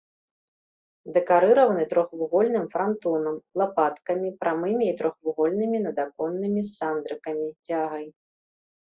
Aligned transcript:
Дэкарыраваны 1.15 1.83
трохвугольным 1.91 2.65
франтонам, 2.73 3.35
лапаткамі, 3.63 4.27
прамымі 4.39 4.85
і 4.89 4.95
трохвугольнымі 5.03 5.77
надаконнымі 5.85 6.61
сандрыкамі, 6.73 7.47
цягай. 7.71 8.05